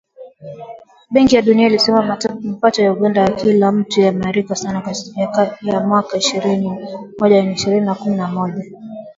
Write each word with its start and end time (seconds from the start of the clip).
Benki 1.11 1.35
ya 1.35 1.41
Dunia 1.41 1.67
ilisema 1.67 2.01
mapato 2.41 2.81
ya 2.83 2.91
Uganda 2.93 3.27
kwa 3.27 3.35
kila 3.37 3.71
mtu 3.71 4.01
yaliimarika 4.01 4.55
sana 4.55 4.81
kati 4.81 5.13
ya 5.69 5.79
mwaka 5.79 6.17
ishirini 6.17 6.69
na 6.69 6.99
moja 7.19 7.43
na 7.43 7.51
ishirini 7.51 7.81
na 7.85 7.95
kumi 7.95 8.15
na 8.15 8.27
moja 8.27 8.65